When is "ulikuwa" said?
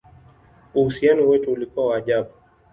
1.51-1.87